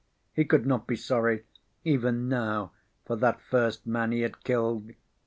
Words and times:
He 0.33 0.45
could 0.45 0.65
not 0.65 0.87
be 0.87 0.95
sorry, 0.95 1.43
even 1.85 2.27
now, 2.27 2.71
for 3.05 3.15
that 3.17 3.39
first 3.39 3.85
man 3.85 4.11
he 4.11 4.21
had 4.21 4.43
killed. 4.43 4.93